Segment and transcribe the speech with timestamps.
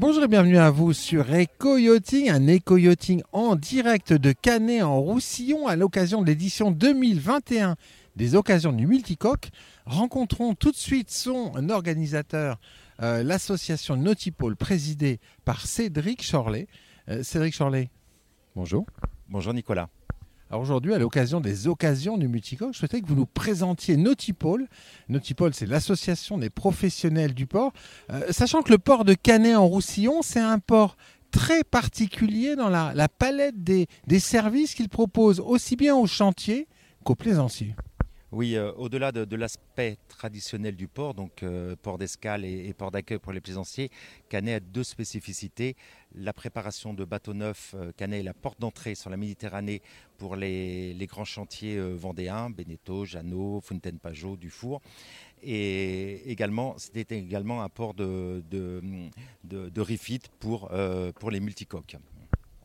[0.00, 5.66] Bonjour et bienvenue à vous sur Eco-Yachting, un Eco-Yachting en direct de Canet en Roussillon
[5.66, 7.74] à l'occasion de l'édition 2021
[8.14, 9.48] des occasions du multicoque.
[9.86, 12.60] Rencontrons tout de suite son organisateur,
[13.02, 16.68] euh, l'association Nautipole présidée par Cédric Chorlet.
[17.08, 17.90] Euh, Cédric Chorlet,
[18.54, 18.86] bonjour.
[19.28, 19.88] Bonjour Nicolas.
[20.50, 24.66] Alors aujourd'hui, à l'occasion des occasions du multicoque, je souhaitais que vous nous présentiez Nautipole.
[25.08, 27.72] Nautipole, c'est l'association des professionnels du port.
[28.10, 30.96] Euh, sachant que le port de Canet en Roussillon, c'est un port
[31.30, 33.86] très particulier dans la, palette des
[34.18, 36.66] services qu'il propose aussi bien aux chantiers
[37.04, 37.74] qu'aux plaisanciers.
[38.30, 43.18] Oui, euh, au-delà de, l'aspect traditionnel du port, donc euh, port d'escale et, port d'accueil
[43.18, 43.90] pour les plaisanciers,
[44.28, 45.76] Canet a deux spécificités.
[46.14, 49.80] La préparation de bateaux neufs, euh, Canet est la porte d'entrée sur la Méditerranée
[50.18, 54.82] pour les, grands chantiers euh, vendéens, Beneteau, Jeannot, Fontaine-Pajot, Dufour.
[55.42, 58.42] Et également, c'était également un port de,
[59.78, 60.70] refit pour,
[61.18, 61.96] pour les multicoques.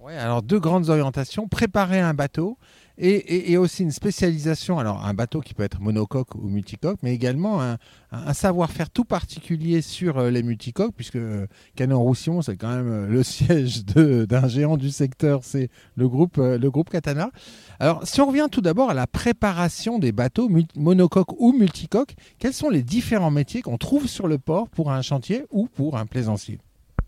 [0.01, 2.57] Ouais, alors deux grandes orientations, préparer un bateau
[2.97, 7.61] et, aussi une spécialisation, alors un bateau qui peut être monocoque ou multicoque, mais également
[7.61, 13.07] un, savoir-faire tout particulier sur euh, les multicoques, puisque euh, Canet-en-Roussillon, c'est quand même euh,
[13.07, 17.31] le siège d'un géant du secteur, c'est le groupe, le groupe Katana.
[17.79, 22.53] Alors si on revient tout d'abord à la préparation des bateaux monocoques ou multicoques, quels
[22.53, 26.05] sont les différents métiers qu'on trouve sur le port pour un chantier ou pour un
[26.05, 26.59] plaisancier?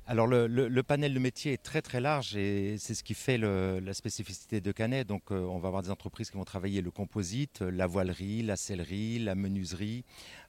[0.07, 3.93] Alors le, panel de métiers est très très large et c'est ce qui fait la
[3.95, 5.07] spécificité de Canet.
[5.07, 8.55] Donc euh, on va avoir des entreprises qui vont travailler le composite, la voilerie, la
[8.55, 10.05] sellerie, la menuiserie,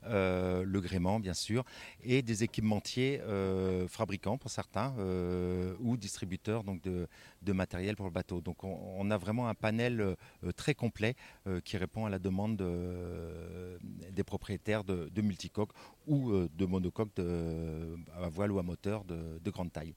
[0.07, 1.65] euh, le gréement bien sûr,
[2.03, 7.09] et des équipementiers euh, fabricants pour certains euh, ou distributeurs donc de,
[7.43, 8.41] de matériel pour le bateau.
[8.41, 10.17] Donc on, a vraiment un panel
[10.57, 11.15] très complet
[11.65, 13.79] qui répond à la demande de-
[14.11, 15.71] des propriétaires de, de multicoques
[16.07, 19.95] ou de monocoques à voile ou à moteur de, de grande taille.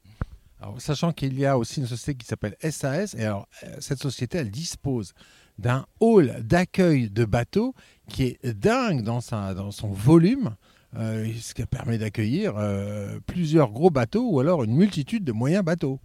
[0.62, 3.48] Alors, sachant qu'il y a aussi une société qui s'appelle SAS, et alors
[3.80, 5.14] cette société, elle dispose
[5.60, 7.76] d'un hall d'accueil de bateaux
[8.08, 10.56] qui est dingue dans, sa, dans son volume,
[10.98, 15.64] euh, ce qui permet d'accueillir euh, plusieurs gros bateaux ou alors une multitude de moyens
[15.64, 16.00] bateaux.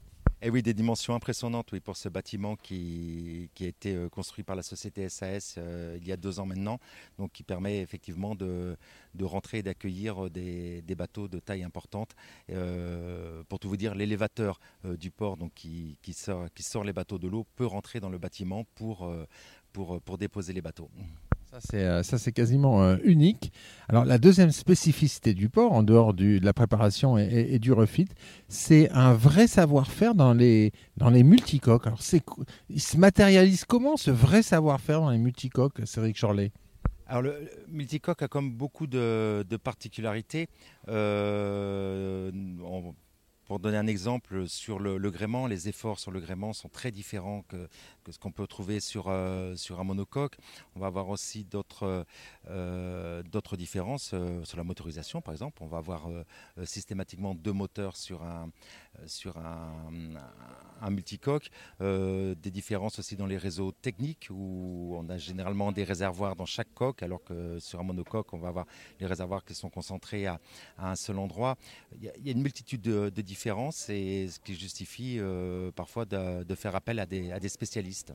[0.46, 4.54] Et oui, des dimensions impressionnantes oui, pour ce bâtiment qui, a été euh, construit par
[4.54, 6.78] la société SAS euh, il y a deux ans maintenant,
[7.16, 8.76] donc qui permet effectivement de,
[9.22, 12.14] rentrer et d'accueillir euh, des, bateaux de taille importante.
[13.48, 17.98] Pour tout vous dire, l'élévateur du port qui, sort, les bateaux de l'eau peut rentrer
[17.98, 19.08] dans le bâtiment pour
[20.18, 20.90] déposer les bateaux.
[21.54, 23.52] Ça, c'est, euh, ça, c'est quasiment euh, unique.
[23.88, 28.08] Alors, la deuxième spécificité du port, en dehors de la préparation et, du refit,
[28.48, 31.86] c'est un vrai savoir-faire dans les, dans les multicoques.
[31.86, 32.00] Alors,
[32.70, 36.50] il se matérialise comment ce vrai savoir-faire dans les multicoques, Cédric Chorlet?
[37.06, 40.48] Alors le le multicoque a comme beaucoup de, de particularités.
[40.88, 42.32] Euh,
[42.64, 42.94] on-
[43.46, 46.90] pour donner un exemple, sur le, le gréement, les efforts sur le gréement sont très
[46.90, 47.68] différents que,
[48.10, 50.36] ce qu'on peut trouver sur, euh, sur un monocoque.
[50.76, 52.06] On va avoir aussi d'autres
[52.48, 53.22] euh,
[53.58, 55.62] différences euh, sur la motorisation, par exemple.
[55.62, 56.08] On va avoir
[56.64, 58.50] systématiquement deux moteurs sur un,
[59.06, 61.50] sur un, multicoque.
[61.80, 66.72] Des différences aussi dans les réseaux techniques où on a généralement des réservoirs dans chaque
[66.74, 68.66] coque, alors que sur un monocoque, on va avoir
[69.00, 70.40] les réservoirs qui sont concentrés à,
[70.78, 71.56] un seul endroit.
[72.00, 76.54] Il y, une multitude de, de différences et ce qui justifie euh, parfois de, de
[76.54, 78.12] faire appel à des, à des spécialistes.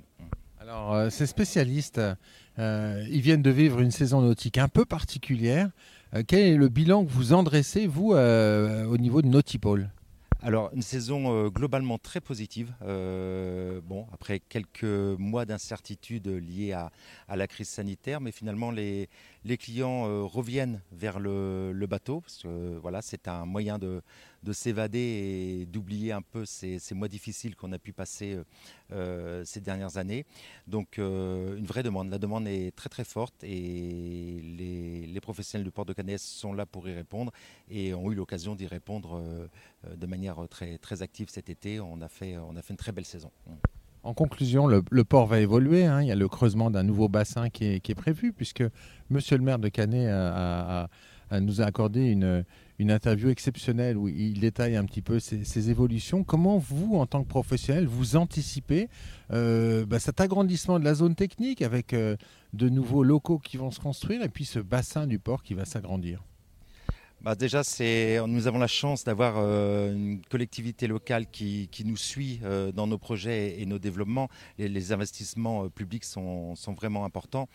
[0.62, 2.02] Alors, euh, ces spécialistes,
[2.60, 5.70] euh, ils viennent de vivre une saison nautique un peu particulière.
[6.14, 9.90] Euh, quel est le bilan que vous en dressez, vous, au niveau de Nautipole
[10.42, 12.74] Alors, une saison globalement très positive.
[12.82, 16.92] Bon, après quelques mois d'incertitude liés à,
[17.30, 19.08] à la crise sanitaire, mais finalement, les,
[19.46, 24.02] les clients reviennent vers le, le bateau, parce que voilà, c'est un moyen de,
[24.44, 25.00] de s'évader
[25.62, 28.44] et d'oublier un peu ces, ces mois difficiles qu'on a pu passer euh,
[28.92, 30.26] euh, ces dernières années.
[30.68, 32.10] Donc, euh, une vraie demande.
[32.10, 36.54] La demande est très très forte et les, les professionnels du port de Canet sont
[36.54, 37.32] là pour y répondre
[37.70, 39.22] et ont eu l'occasion d'y répondre
[39.96, 41.80] de manière très, très active cet été.
[41.80, 43.32] On a fait, on a fait une très belle saison.
[44.04, 45.86] En conclusion, le, port va évoluer.
[45.86, 46.02] hein.
[46.02, 48.64] Il y a le creusement d'un nouveau bassin qui est, prévu, puisque
[49.10, 50.90] Monsieur le maire de Canet a-
[51.40, 52.44] nous a accordé une,
[52.80, 56.24] interview exceptionnelle où il détaille un petit peu ces, ces évolutions.
[56.24, 58.90] Comment vous, en tant que professionnel, vous anticipez
[59.32, 62.16] euh, bah, cet agrandissement de la zone technique avec euh,
[62.54, 65.66] de nouveaux locaux qui vont se construire et puis ce bassin du port qui va
[65.66, 66.24] s'agrandir?
[67.22, 67.64] Bah déjà,
[68.28, 72.98] nous avons la chance d'avoir euh, une collectivité locale qui, nous suit euh, dans nos
[72.98, 74.30] projets et, nos développements.
[74.58, 77.50] Les, investissements euh, publics sont, vraiment importants.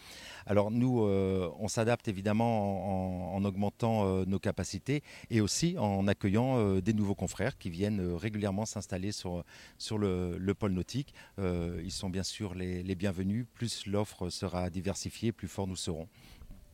[0.45, 7.15] Alors nous, on s'adapte évidemment en, augmentant nos capacités et aussi en accueillant des nouveaux
[7.15, 9.45] confrères qui viennent régulièrement s'installer sur,
[9.79, 11.15] sur le, pôle nautique.
[11.39, 13.47] ils sont bien sûr les, les bienvenus.
[13.55, 16.09] Plus l'offre sera diversifiée, plus fort nous serons.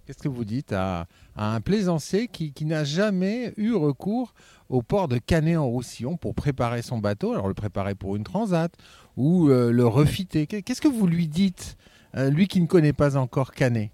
[0.06, 1.06] Qu'est-ce que vous dites à,
[1.36, 4.34] un plaisancier qui, n'a jamais eu recours
[4.68, 8.72] au port de Canet-en-Roussillon pour préparer son bateau Alors le préparer pour une transat
[9.16, 10.46] ou euh, le refiter?
[10.46, 11.76] Qu'est-ce que vous lui dites,
[12.16, 13.90] euh, lui qui ne connaît pas encore Canet?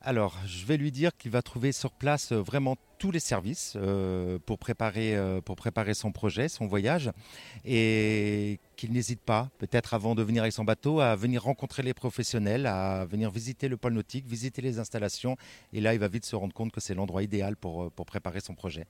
[0.00, 3.76] Alors, je vais lui dire qu'il va trouver sur place euh, vraiment tous les services
[4.46, 7.10] pour, préparer, pour préparer son projet, son voyage,
[7.64, 11.94] et qu'il n'hésite pas, peut-être avant de venir avec son bateau, à venir rencontrer les
[11.94, 15.36] professionnels, à venir visiter le pôle nautique, visiter les installations,
[15.72, 18.40] et là, il va vite se rendre compte que c'est l'endroit idéal pour, pour préparer
[18.40, 18.86] son projet.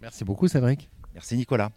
[0.00, 0.88] Merci beaucoup, Cédric.
[1.12, 1.70] Merci, Nicolas.